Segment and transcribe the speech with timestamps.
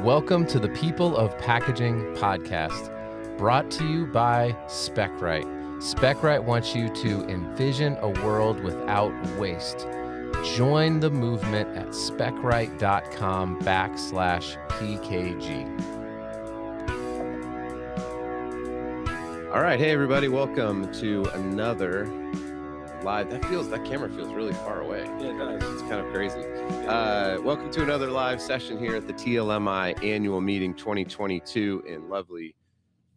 [0.00, 2.90] Welcome to the People of Packaging podcast,
[3.38, 5.46] brought to you by Specright.
[5.80, 9.88] Specright wants you to envision a world without waste.
[10.54, 15.96] Join the movement at specright.com backslash PKG.
[19.50, 19.80] All right.
[19.80, 20.28] Hey, everybody.
[20.28, 22.04] Welcome to another
[23.06, 23.30] live.
[23.30, 25.04] That feels, that camera feels really far away.
[25.20, 25.74] Yeah, it does.
[25.74, 26.40] It's kind of crazy.
[26.88, 32.56] Uh, welcome to another live session here at the TLMI annual meeting 2022 in lovely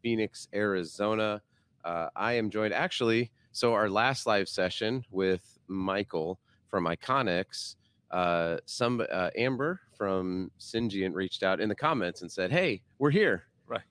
[0.04, 1.42] Phoenix, Arizona.
[1.84, 7.74] Uh, I am joined actually, so our last live session with Michael from Iconex,
[8.12, 13.10] uh, some uh, Amber from Cyngient reached out in the comments and said, Hey, we're
[13.10, 13.46] here.
[13.66, 13.82] Right.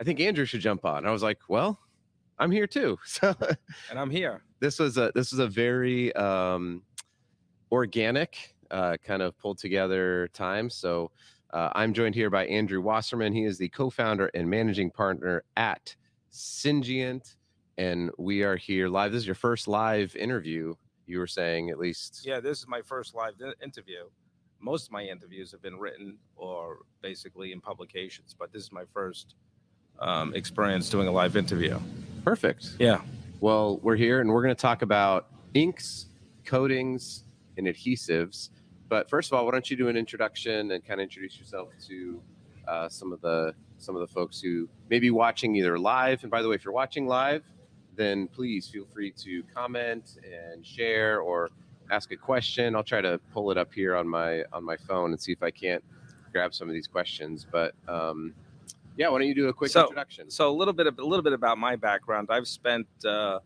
[0.00, 1.06] I think Andrew should jump on.
[1.06, 1.78] I was like, Well,
[2.38, 2.98] I'm here too.
[3.04, 3.34] So
[3.90, 4.42] And I'm here.
[4.60, 6.82] this was a this was a very um,
[7.72, 10.70] organic uh, kind of pulled together time.
[10.70, 11.10] So
[11.52, 13.32] uh, I'm joined here by Andrew Wasserman.
[13.32, 15.96] He is the co-founder and managing partner at
[16.30, 17.34] Cyngient,
[17.78, 19.12] and we are here live.
[19.12, 20.74] This is your first live interview.
[21.06, 22.22] You were saying at least.
[22.24, 24.04] Yeah, this is my first live interview.
[24.60, 28.84] Most of my interviews have been written or basically in publications, but this is my
[28.92, 29.36] first
[30.00, 31.78] um, experience doing a live interview.
[32.24, 32.72] Perfect.
[32.78, 33.00] Yeah.
[33.40, 36.06] Well, we're here and we're going to talk about inks,
[36.44, 37.24] coatings,
[37.56, 38.50] and adhesives.
[38.88, 41.68] But first of all, why don't you do an introduction and kind of introduce yourself
[41.88, 42.20] to
[42.66, 46.22] uh, some of the some of the folks who may be watching either live.
[46.22, 47.44] And by the way, if you're watching live,
[47.94, 51.50] then please feel free to comment and share or
[51.90, 52.74] ask a question.
[52.74, 55.42] I'll try to pull it up here on my on my phone and see if
[55.42, 55.82] I can't
[56.32, 57.46] grab some of these questions.
[57.50, 58.34] But um,
[58.98, 60.28] yeah, why don't you do a quick So- introduction?
[60.28, 62.28] So a little bit, of, a little bit about my background.
[62.30, 63.38] I've spent, uh,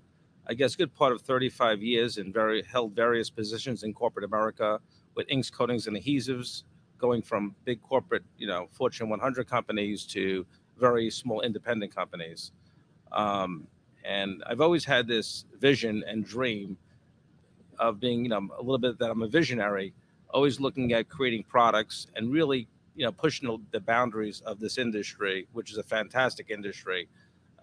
[0.47, 4.25] I guess, a good part of 35 years in very held various positions in corporate
[4.25, 4.81] America
[5.15, 6.65] with inks, coatings, and adhesives,
[6.99, 10.47] going from big corporate, you know, Fortune 100 companies to
[10.79, 12.53] very small independent companies.
[13.13, 13.67] Um,
[14.05, 16.79] and I've always had this vision and dream
[17.79, 19.93] of being, you know, a little bit that I'm a visionary,
[20.31, 25.47] always looking at creating products and really you know pushing the- boundaries of this industry
[25.53, 27.09] which is a fantastic industry.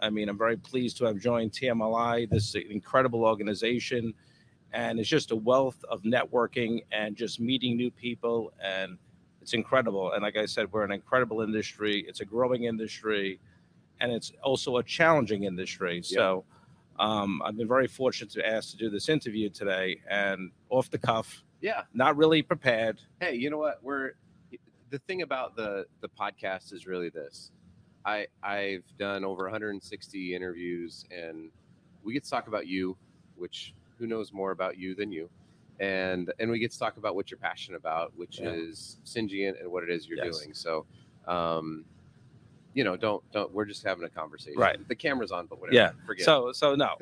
[0.01, 4.13] I mean i'm very pleased to have joined TLMI this is an incredible organization
[4.71, 8.97] and it's just a wealth of networking and just meeting new people and
[9.41, 10.11] it's incredible.
[10.11, 13.39] And like i said we're an incredible industry it's a growing industry
[14.01, 16.01] and it's also a challenging industry.
[16.01, 16.45] So
[16.99, 20.97] um, i've been very fortunate to ask to do this interview today and off the
[20.97, 21.83] cuff yeah.
[21.93, 23.01] not really prepared.
[23.19, 23.79] Hey you know what?
[23.83, 24.13] We're
[24.89, 27.51] the thing about the the podcast is really this
[28.05, 31.51] i i've done over 160 interviews and
[32.03, 32.97] we get to talk about you
[33.35, 35.29] which who knows more about you than you
[35.79, 38.51] and and we get to talk about what you're passionate about which Yeah.
[38.51, 40.39] is Cyngient and what it is you're Yes.
[40.39, 40.85] doing so
[41.27, 41.85] um
[42.73, 44.87] you know don't don't we're just having a conversation Right.
[44.87, 45.91] the camera's on but whatever Yeah.
[46.05, 46.25] forget it.
[46.25, 46.95] So so no,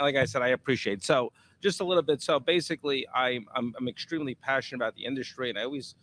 [0.00, 1.02] like I said, I appreciate.
[1.02, 2.20] So just a little bit.
[2.20, 5.94] So basically, I'm I'm, I'm extremely passionate about the industry, and I always,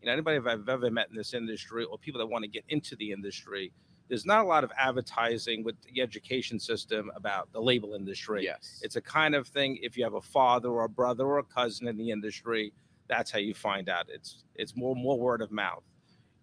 [0.00, 2.64] you know, anybody I've ever met in this industry or people that want to get
[2.68, 3.72] into the industry,
[4.08, 8.44] there's not a lot of advertising with the education system about the label industry.
[8.44, 9.78] yes It's a kind of thing.
[9.82, 12.72] If you have a father or a brother or a cousin in the industry,
[13.08, 14.06] that's how you find out.
[14.08, 15.84] It's it's more more word of mouth.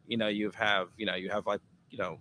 [0.08, 2.20] You know, you have you know you have like you know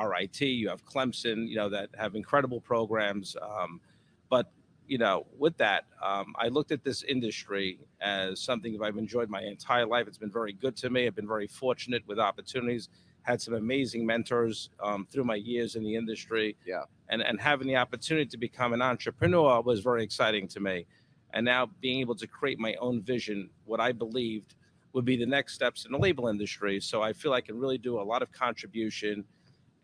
[0.00, 3.36] RIT, you have Clemson, you know that have incredible programs.
[3.40, 3.80] Um,
[4.28, 4.52] but
[4.86, 9.28] you know, with that, um, I looked at this industry as something that I've enjoyed
[9.30, 10.06] my entire life.
[10.06, 11.06] It's been very good to me.
[11.06, 12.88] I've been very fortunate with opportunities.
[13.22, 16.56] Had some amazing mentors um, through my years in the industry.
[16.66, 16.82] Yeah.
[17.08, 20.86] And and having the opportunity to become an entrepreneur was very exciting to me.
[21.32, 24.54] And now being able to create my own vision, what I believed
[24.92, 26.80] would be the next steps in the label industry.
[26.80, 29.24] So I feel I can really do a lot of contribution.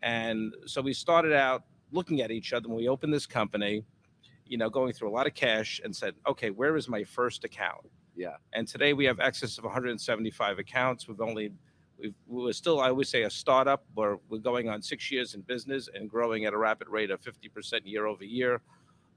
[0.01, 3.83] And so we started out looking at each other when we opened this company,
[4.51, 7.45] you know, going through a lot of cash and said, okay, where is my first
[7.45, 7.85] account?
[8.17, 11.07] yeah And today we have excess of 175 accounts.
[11.07, 11.53] We've only,
[11.97, 15.41] we've, we're still, I always say, a startup, where we're going on six years in
[15.41, 18.59] business and growing at a rapid rate of 50% year over year.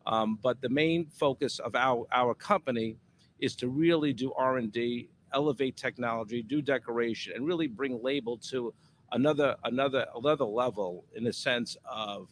[0.06, 2.96] Um, but the main focus of our, our company
[3.40, 8.72] is to really do R&D, elevate technology, do decoration, and really bring label to
[9.10, 12.28] another another another level in the sense of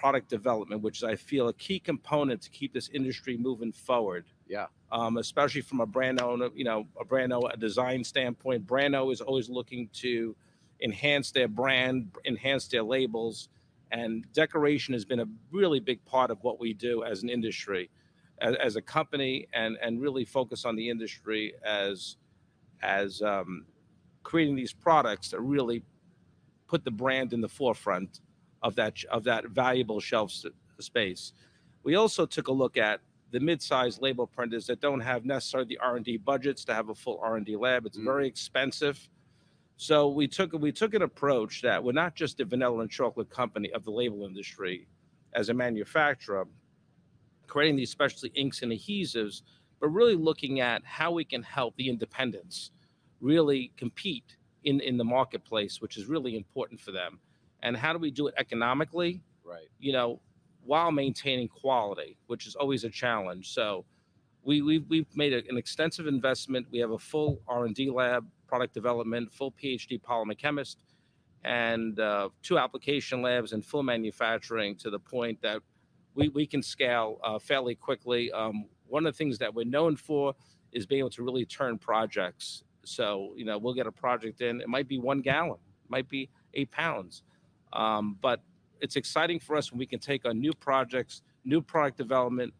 [0.00, 4.26] product development, which is I feel a key component to keep this industry moving forward
[4.48, 8.66] yeah um, especially from a brand owner, you know, a brand owner, a design standpoint.
[8.66, 10.36] Brand owner is always looking to
[10.80, 13.48] enhance their brand, enhance their labels,
[13.90, 17.90] and decoration has been a really big part of what we do as an industry,
[18.40, 22.16] as, as a company, and and really focus on the industry as
[22.82, 23.64] as um,
[24.22, 25.82] creating these products that really
[26.68, 28.20] put the brand in the forefront
[28.62, 30.32] of that of that valuable shelf
[30.80, 31.32] space.
[31.82, 33.00] We also took a look at
[33.30, 37.18] the mid-sized label printers that don't have necessarily the R&D budgets to have a full
[37.22, 37.84] R&D lab.
[37.86, 38.04] It's Mm.
[38.04, 39.08] very expensive.
[39.76, 43.28] So we took we took an approach that we're not just a vanilla and chocolate
[43.30, 44.88] company of the label industry
[45.34, 46.46] as a manufacturer,
[47.46, 49.42] creating these specialty inks and adhesives,
[49.80, 52.70] but really looking at how we can help the independents
[53.20, 57.20] really compete in, in the marketplace, which is really important for them.
[57.62, 59.22] And how do we do it economically?
[59.44, 59.68] Right.
[59.78, 60.20] you know,
[60.64, 63.52] while maintaining quality, which is always a challenge.
[63.54, 63.84] So
[64.42, 66.66] we, we've, we've made a- an extensive investment.
[66.72, 70.82] We have a full R&D lab, product development, full PhD polymer chemist,
[71.44, 75.60] and uh, two application labs and full manufacturing to the point that
[76.14, 78.32] we, we can scale uh, fairly quickly.
[78.32, 80.34] Um, one of the things that we're known for
[80.72, 82.64] is being able to really turn projects.
[82.84, 86.08] So, you know, we'll get a project in, it might be one gallon, it might
[86.08, 87.22] be eight pounds.
[87.72, 88.40] Um, but
[88.80, 92.52] it's exciting for us when we can take on new projects, new product development,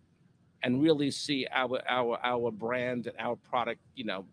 [0.63, 4.25] and really see our our our brand and our product, you know,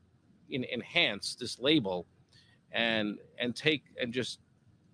[0.50, 2.08] in, enhance this label,
[2.72, 4.40] and and take and just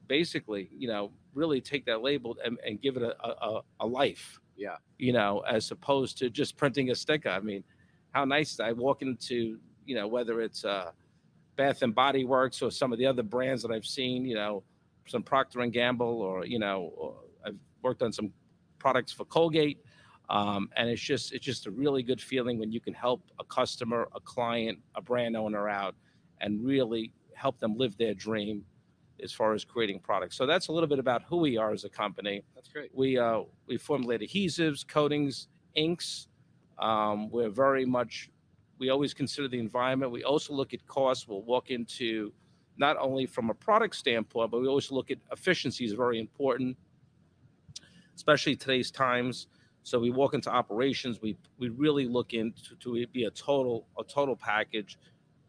[0.08, 4.40] basically, you know, really take that label and, and give it a, a a life.
[4.58, 4.78] Yeah.
[4.98, 7.30] You know, as opposed to just printing a sticker.
[7.30, 7.64] I mean,
[8.12, 8.60] how nice?
[8.60, 10.92] I walk into you know whether it's uh,
[11.56, 14.64] Bath and Body Works or some of the other brands that I've seen, you know,
[15.10, 17.16] some Procter and Gamble, or you know, or
[17.46, 18.32] I've worked on some
[18.78, 19.80] products for Colgate,
[20.30, 23.44] um, and it's just it's just a really good feeling when you can help a
[23.44, 25.96] customer, a client, a brand owner out,
[26.42, 28.64] and really help them live their dream
[29.22, 30.38] as far as creating products.
[30.38, 32.44] So that's a little bit about who we are as a company.
[32.56, 32.92] That's great.
[32.94, 36.28] We uh, we formulate adhesives, coatings, inks.
[36.78, 38.30] Um, we're very much
[38.80, 40.12] we always consider the environment.
[40.12, 41.28] We also look at costs.
[41.28, 42.32] We'll walk into
[42.80, 46.78] not only from a product standpoint, but we always look at efficiency is very important,
[48.16, 49.48] especially today's times.
[49.84, 51.22] So we walk into operations.
[51.22, 54.98] We we really look into to be a total a total package,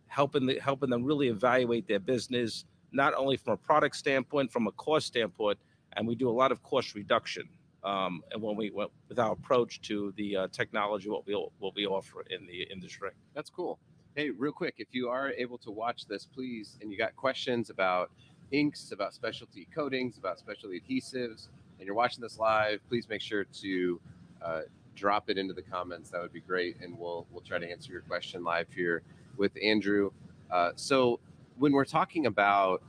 [0.08, 4.66] helping the helping them really evaluate their business not only from a product standpoint, from
[4.66, 5.58] a cost standpoint,
[5.92, 7.48] and we do a lot of cost reduction.
[7.84, 11.74] Um, and when we went with our approach to the uh, technology, what we what
[11.74, 13.10] we offer in the industry.
[13.34, 13.78] That's cool.
[14.20, 17.70] Hey, real quick, if you are able to watch this, please, and you got questions
[17.70, 18.10] about
[18.50, 23.44] inks, about specialty coatings, about specialty adhesives, and you're watching this live, please make sure
[23.44, 23.98] to
[24.44, 24.60] uh,
[24.94, 26.10] drop it into the comments.
[26.10, 29.00] That would be great, and we'll we'll try to answer your question live here
[29.38, 30.10] with Andrew.
[30.50, 31.18] Uh, so
[31.56, 32.82] when we're talking about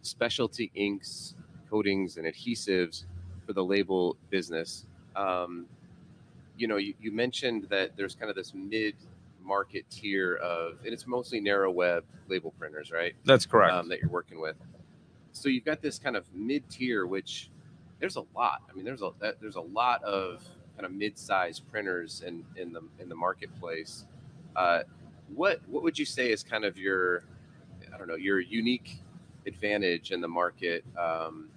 [0.00, 1.34] specialty inks,
[1.68, 3.04] coatings, and adhesives
[3.44, 5.66] for the label business, um,
[6.56, 8.94] you know, you, you mentioned that there's kind of this mid
[9.48, 13.14] market tier of, and it's mostly narrow web label printers, right?
[13.26, 13.74] That's correct.
[13.74, 14.56] Um, that you're working with.
[15.32, 17.50] So you've got this kind of mid tier, which
[18.00, 18.62] there's a lot.
[18.70, 20.44] I mean, there's a that- there's a lot of
[20.76, 24.06] kind of mid sized printers in in the in the marketplace.
[24.56, 24.82] Uh,
[25.34, 27.24] what what would you say is kind of your
[27.94, 28.98] I don't know your unique
[29.46, 31.48] advantage in the market um,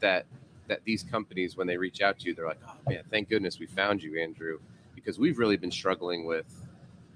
[0.00, 0.26] that
[0.68, 3.58] that these companies when they reach out to you they're like oh man thank goodness
[3.60, 4.58] we found you Andrew
[4.94, 6.46] because we've really been struggling with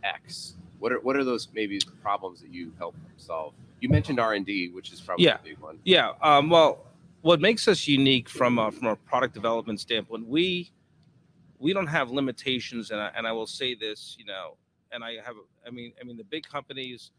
[0.03, 0.57] X.
[0.79, 3.55] What are what are those maybe problems that you help solve?
[3.81, 5.37] You mentioned R and D, which is probably Yeah.
[5.37, 5.79] a big one.
[5.85, 6.13] Yeah.
[6.23, 6.87] Um, well,
[7.23, 10.73] what makes us unique from a, from a product development standpoint, we
[11.59, 14.57] we don't have limitations, and I, and I will say this, you know,
[14.93, 15.37] and I have,
[15.67, 17.11] I mean, I mean, the big companies,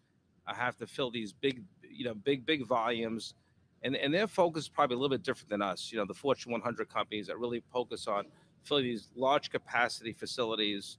[0.47, 3.35] I have to fill these big, you know, big big volumes,
[3.83, 5.91] and and their focus is probably a little bit different than us.
[5.91, 8.25] You know, the Fortune 100 companies that really focus on
[8.63, 10.97] filling these large capacity facilities.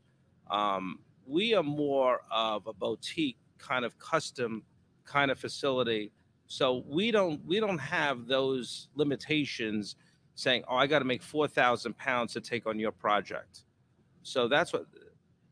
[0.50, 4.62] Um, we are more of a boutique kind of custom
[5.04, 6.12] kind of facility
[6.52, 9.96] so we don't we don't have those limitations
[10.34, 13.64] saying, "Oh, I got to make four thousand pounds to take on your project."
[14.22, 14.84] So that's what.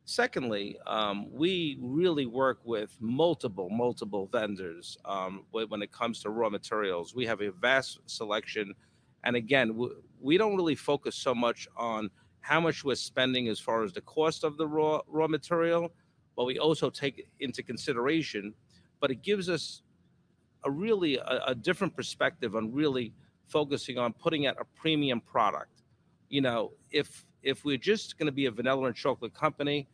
[0.04, 6.50] Secondly, um, we really work with multiple multiple vendors um, when it comes to raw
[6.50, 7.14] materials.
[7.14, 8.74] We have a vast selection,
[9.24, 9.88] and again, we,
[10.20, 14.00] we don't really focus so much on how much we're spending as far as the
[14.02, 15.92] cost of the raw raw material,
[16.36, 18.54] but we also take into consideration.
[19.00, 19.82] But it gives us
[20.64, 23.12] a really a, a different perspective on really
[23.46, 25.82] focusing on putting out a premium product.
[26.28, 29.88] You know, if if we're just going to be a vanilla and chocolate company,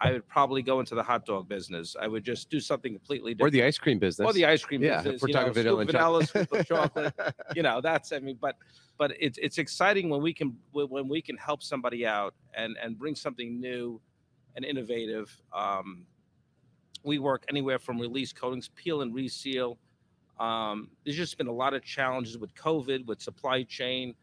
[0.00, 1.96] I would probably go into the hot dog business.
[2.00, 3.48] I would just do something completely different.
[3.48, 4.26] Or the ice cream business.
[4.26, 5.22] Or the ice cream yeah, business.
[5.22, 7.14] we're talking know, vanilla and scoop vanilla, chocolate.
[7.16, 7.36] chocolate.
[7.56, 8.56] you know, that's I mean, but
[8.96, 12.76] but it's it's exciting when we can when when we can help somebody out and
[12.82, 14.00] and bring something new
[14.54, 15.36] and innovative.
[15.52, 16.06] Um,
[17.04, 19.78] we work anywhere from release coatings, peel and reseal.
[20.38, 24.14] Um, there's just been a lot of challenges with COVID, with supply chain.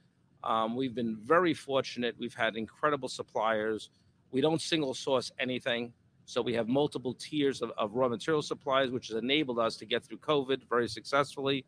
[0.44, 2.16] Um, we've been very fortunate.
[2.18, 3.90] We've had incredible suppliers.
[4.32, 5.94] We don't single source anything.
[6.26, 9.86] So we have multiple tiers of, of raw material supplies, which has enabled us to
[9.86, 11.66] get through COVID very successfully.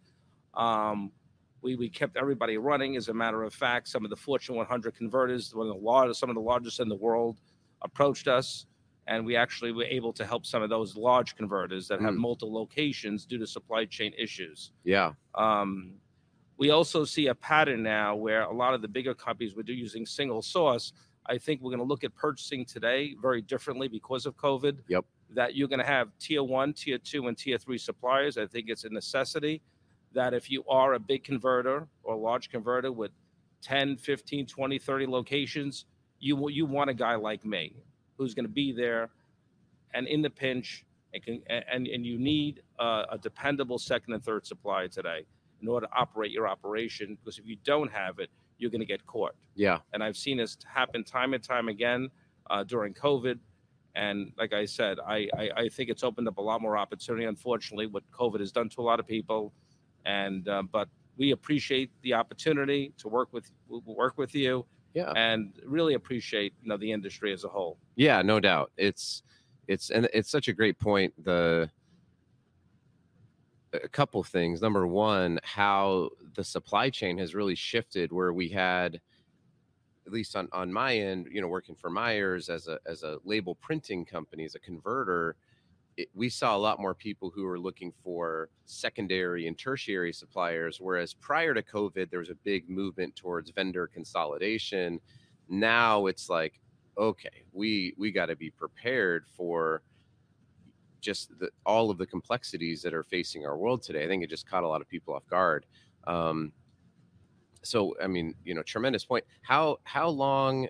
[0.55, 1.11] Um,
[1.61, 2.95] we, we kept everybody running.
[2.97, 6.19] As a matter of fact, some of the Fortune 100 converters, one of the largest,
[6.19, 7.39] some of the largest in the world,
[7.83, 8.65] approached us,
[9.07, 12.17] and we actually were able to help some of those large converters that have Mm.
[12.17, 14.71] multiple locations due to supply chain issues.
[14.83, 15.13] Yeah.
[15.35, 15.93] Um,
[16.57, 19.73] we also see a pattern now where a lot of the bigger companies were do
[19.73, 20.91] using single source.
[21.29, 24.79] I think we're going to look at purchasing today very differently because of COVID.
[24.88, 25.05] Yep.
[25.31, 28.38] That you're going to have tier one, tier two, and tier three suppliers.
[28.38, 29.62] I think it's a necessity
[30.13, 33.12] that if you are a big converter or a large converter with
[33.62, 35.86] 10, 15, 20, 30 locations,
[36.19, 37.75] you you want a guy like me
[38.17, 39.10] who's going to be there
[39.93, 44.24] and in the pinch and can, and, and you need uh, a dependable second and
[44.24, 45.25] third supplier today
[45.62, 48.85] in order to operate your operation because if you don't have it you're going to
[48.85, 49.79] get caught Yeah.
[49.93, 52.09] and i've seen this happen time and time again
[52.49, 53.39] uh, during covid
[53.95, 57.25] and like i said I, I i think it's opened up a lot more opportunity
[57.25, 59.53] unfortunately what covid has done to a lot of people
[60.05, 60.87] and uh, but
[61.17, 63.51] we appreciate the opportunity to work with
[63.85, 65.11] work with you Yeah.
[65.15, 68.71] and really appreciate you know the industry as a whole Yeah, no doubt.
[68.77, 69.23] It's
[69.67, 71.11] it's and it's such a great point.
[71.25, 71.69] The
[73.84, 74.62] a couple things.
[74.62, 79.00] Number one, how the supply chain has really shifted where we had
[80.05, 83.17] at least on, on my end, you know, working for Myers as a as a
[83.25, 85.36] label printing company, as a converter,
[85.98, 90.79] it, we saw a lot more people who were looking for secondary and tertiary suppliers.
[90.79, 95.01] Whereas prior to COVID, there was a big movement towards vendor consolidation.
[95.50, 96.62] Now it's like,
[96.98, 99.81] okay, we we got to be prepared for
[101.07, 104.03] just the, all of the complexities that are facing our world today.
[104.03, 105.65] I think it just caught a lot of people off guard.
[106.05, 106.51] Um,
[107.63, 109.23] so, I mean, you know, tremendous point.
[109.41, 110.67] How how long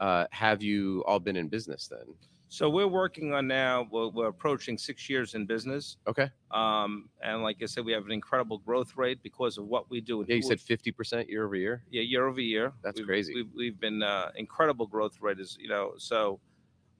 [0.00, 2.06] uh, have you all been in business then?
[2.48, 3.86] So we're working on now.
[3.90, 6.30] We're, we're approaching six years in business, Okay.
[6.52, 10.00] um, and like I said, we have an incredible growth rate because of what we
[10.00, 10.24] do.
[10.28, 11.82] Yeah, you said fifty percent year over year.
[11.90, 12.72] yeah, year over year.
[12.84, 13.34] That's We've- crazy.
[13.34, 16.40] We've, we've been uh, incredible growth rate is you know so.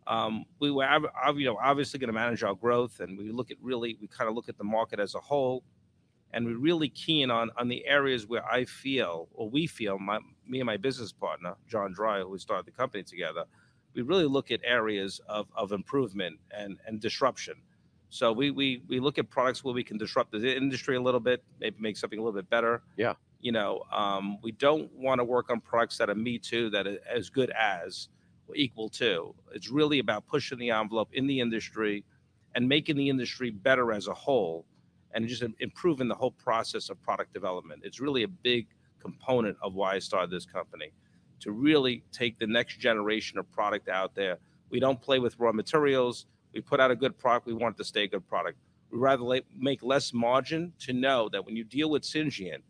[0.06, 0.86] Um, we were
[1.34, 4.28] you know obviously going to manage our growth, and we look at really we kind
[4.28, 5.64] of look at the market as a whole,
[6.32, 10.18] and we're really keen on on the areas where I feel or we feel my
[10.46, 13.44] me and my business partner John Dry, who we started the company together,
[13.94, 17.54] we really look at areas of of improvement and and disruption.
[18.10, 21.20] So we we we look at products where we can disrupt the industry a little
[21.20, 22.82] bit, maybe make something a little bit better.
[22.96, 23.14] Yeah.
[23.40, 26.86] You know, um, we don't want to work on products that are me too, that
[26.86, 28.08] are as good as
[28.54, 29.34] equal to.
[29.52, 32.04] It's really about pushing the envelope in the industry
[32.54, 34.64] and making the industry better as a whole
[35.12, 37.82] and just improving the whole process of product development.
[37.84, 38.66] It's really a big
[39.00, 40.92] component of why I started this company
[41.40, 44.38] to really take the next generation of product out there.
[44.70, 46.26] We don't play with raw materials.
[46.52, 47.46] We put out a good product.
[47.46, 48.58] We want it to stay a good product.
[48.90, 52.62] We rather make less margin to know that when you deal with Cyngient,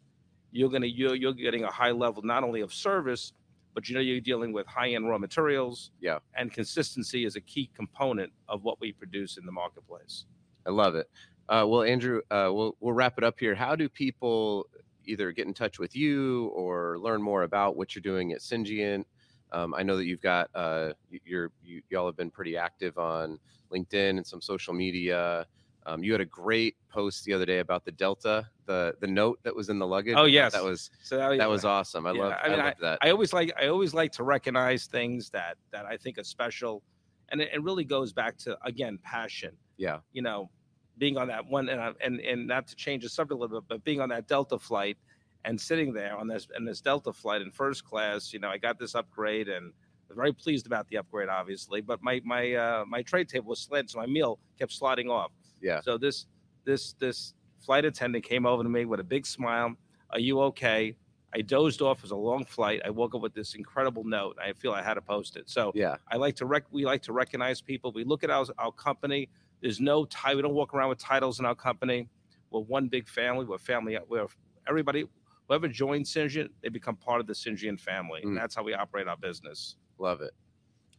[0.50, 3.32] you're gonna you're, you're getting a high level not only of service,
[3.74, 5.90] but you know you're dealing with high end raw materials.
[6.00, 6.18] Yeah.
[6.36, 10.26] And consistency is a key component of what we produce in the marketplace.
[10.66, 11.10] I love it.
[11.48, 13.54] Uh, well, Andrew, uh, we'll we'll wrap it up here.
[13.54, 14.66] How do people
[15.04, 19.04] either get in touch with you or learn more about what you're doing at Cyngient?
[19.52, 20.92] Um, I know that you've got uh,
[21.24, 23.38] you're you, y'all have been pretty active on
[23.70, 25.46] LinkedIn and some social media.
[25.86, 29.38] Um, you had a great post the other day about the Delta, the the note
[29.42, 30.14] that was in the luggage.
[30.16, 30.52] Oh, yes.
[30.52, 32.06] that was So that was awesome.
[32.06, 32.98] I Yeah, love I mean, I love that.
[33.02, 36.82] I always like I always like to recognize things that that I think are special,
[37.30, 39.52] and it, it really goes back to again passion.
[39.76, 40.50] yeah, You know,
[40.98, 43.60] being on that one and I- and and not to change the subject a little
[43.60, 44.96] bit, but being on that Delta flight
[45.44, 48.32] and sitting there on this and this Delta flight in first class.
[48.32, 49.72] You know, I got this upgrade and.
[50.10, 53.90] Very pleased about the upgrade, obviously, but my my uh, my tray table was slid,
[53.90, 55.32] so my meal kept sliding off.
[55.60, 56.26] yeah, So this
[56.64, 59.74] this this flight attendant came over to me with a big smile.
[60.10, 60.96] Are you okay?
[61.34, 61.98] I dozed off.
[61.98, 62.80] It was a long flight.
[62.84, 64.36] I woke up with this incredible note.
[64.40, 65.50] I feel I had to post it.
[65.50, 67.92] So yeah, I like to rec- we like to recognize people.
[67.92, 69.28] We look at our our company.
[69.60, 70.34] There's no tie.
[70.34, 72.08] We don't walk around with titles in our company.
[72.50, 73.44] We're one big family.
[73.44, 73.98] We're family.
[74.08, 74.26] We're
[74.68, 75.06] everybody.
[75.48, 78.20] Whoever joins Cyngient, they become part of the Cyngient family.
[78.20, 78.28] Mm.
[78.28, 79.76] And that's how we operate our business.
[79.98, 80.32] love it.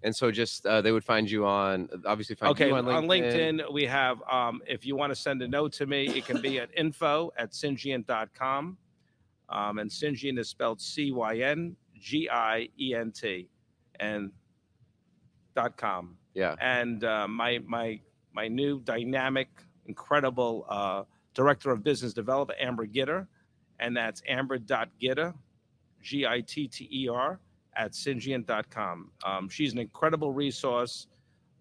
[0.03, 3.59] And so just uh, they would find you on obviously find okay, you on LinkedIn.
[3.59, 6.41] LinkedIn, we have, um, if you want to send a note to me, it can
[6.41, 8.77] be at info at cyngient.com.
[9.49, 13.47] Um, and Cyngient is spelled C Y N G I E N T
[13.99, 14.31] and
[15.55, 16.17] dot com.
[16.33, 17.99] Yeah, And uh, my, my,
[18.33, 19.47] my new dynamic,
[19.85, 23.27] incredible uh, director of business development, Amber Gitter,
[23.79, 25.33] and that's amber.gitter,
[26.01, 27.39] G I T T E R,
[27.75, 29.11] at Cyngient.com.
[29.25, 31.07] Um, she's an incredible resource,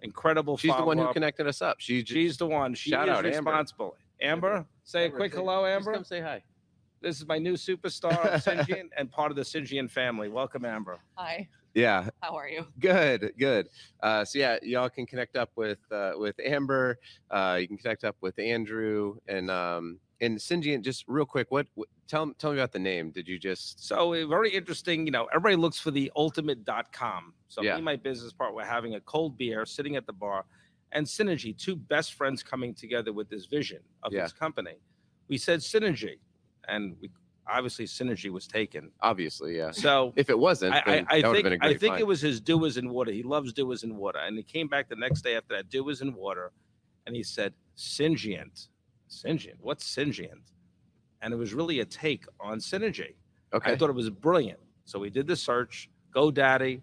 [0.03, 0.57] incredible.
[0.57, 1.15] She's the one who follow-up.
[1.15, 1.77] connected us up.
[1.81, 2.75] She just, She's the one.
[2.75, 3.51] She Shout is out, Amber.
[3.51, 3.97] responsible.
[4.21, 5.93] Amber, say a quick hello, Just Amber.
[5.95, 6.43] come say hi.
[7.01, 10.29] This is my new superstar of Cyngient and part of the Cyngient family.
[10.31, 10.99] Welcome, Amber.
[11.17, 12.67] Hi, Yeah, how are you?
[12.79, 13.69] good, good.
[14.01, 16.99] Uh, so yeah, y'all can connect up with uh, with Amber.
[17.31, 20.83] Uh, you can connect up with Andrew and um, and Cyngient.
[20.83, 23.11] Just real quick, what, what tell tell me about the name?
[23.11, 25.05] Did you just So uh, very interesting.
[25.07, 27.35] You know, everybody looks for the ultimate.com.
[27.49, 27.73] So Yeah.
[27.73, 30.45] me and my business partner were having a cold beer, sitting at the bar,
[30.93, 34.23] and Synergy, two best friends coming together with this vision of Yeah.
[34.23, 34.75] this company.
[35.29, 36.19] We said Synergy,
[36.69, 37.11] and we
[37.47, 38.91] obviously Synergy was taken.
[39.01, 39.71] obviously yeah?
[39.71, 42.01] So If it wasn't, I, I, I think I think find.
[42.01, 43.13] it was his Dewars in water.
[43.13, 46.01] He loves Dewars in water, and he came back the next day after that Dewars
[46.03, 46.53] in water,
[47.07, 48.69] and he said Cyngient,
[49.23, 49.57] Cyngient.
[49.61, 50.53] What's Cyngient?
[51.23, 53.15] And it was really a take on Synergy.
[53.53, 53.73] okay.
[53.73, 54.61] I thought it was brilliant.
[54.85, 55.89] So we did the search.
[56.15, 56.81] GoDaddy,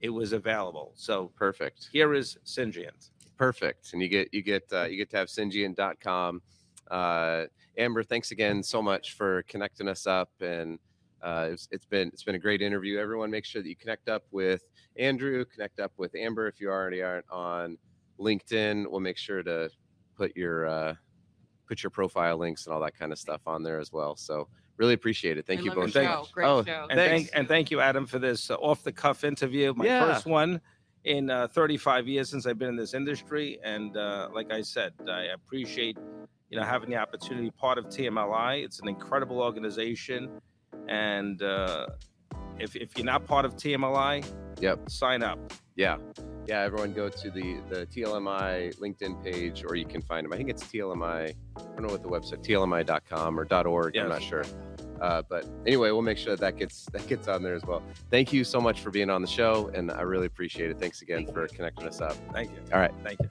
[0.00, 0.92] it was available.
[0.94, 1.88] So Perfect.
[1.92, 3.10] here is Cyngient.
[3.38, 3.92] Perfect.
[3.92, 6.42] And you get you get uh, you get to have Cyngient.com.
[6.90, 7.44] Uh,
[7.78, 10.78] Amber, thanks again so much for connecting us up, and
[11.22, 12.98] uh, it's, it's been it's been a great interview.
[12.98, 14.62] Everyone, make sure that you connect up with
[14.96, 17.76] Andrew, connect up with Amber if you already aren't on
[18.20, 18.88] LinkedIn.
[18.88, 19.70] We'll make sure to
[20.16, 20.94] put your uh,
[21.66, 24.16] put your profile links and all that kind of stuff on there as well.
[24.16, 25.46] So really appreciate it.
[25.46, 25.92] Thank I you both.
[25.92, 26.26] Thank- show.
[26.32, 26.86] Great Oh, show.
[26.90, 29.72] And thank and thank you, Adam, for this uh, off the cuff interview.
[29.74, 30.12] My Yeah.
[30.12, 30.60] first one
[31.04, 33.58] in uh, 35 years since I've been in this industry.
[33.62, 35.96] And uh, like I said, I appreciate
[36.50, 38.64] you know having the opportunity part of TMLI.
[38.64, 40.30] It's an incredible organization,
[40.88, 41.86] and uh,
[42.58, 44.24] if if you're not part of TMLI,
[44.60, 44.88] Yep.
[44.90, 45.38] sign up.
[45.76, 45.96] Yeah.
[46.46, 46.60] Yeah.
[46.60, 50.32] Everyone go to the, the TLMI LinkedIn page or you can find them.
[50.32, 51.34] I think it's TLMI.
[51.56, 53.96] I don't know what the website, TLMI.com or .org.
[53.96, 54.44] I'm not sure.
[55.00, 57.82] Uh, but anyway, we'll make sure that, that gets that gets on there as well.
[58.10, 60.78] Thank you so much for being on the show, and I really appreciate it.
[60.78, 62.16] Thanks again for connecting us up.
[62.32, 62.58] Thank you.
[62.72, 62.92] All right.
[63.02, 63.30] Thank you.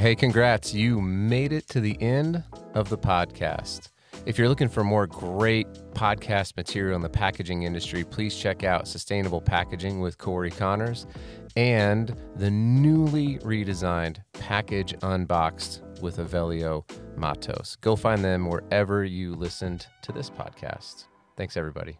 [0.00, 0.72] Hey, congrats.
[0.72, 3.88] You made it to the end of the podcast.
[4.26, 8.86] If you're looking for more great podcast material in the packaging industry, please check out
[8.86, 11.06] Sustainable Packaging with Cory Connors
[11.56, 17.76] and the newly redesigned Package Unboxed with Avelio Matos.
[17.80, 21.06] Go find them wherever you listened to this podcast.
[21.36, 21.98] Thanks, everybody.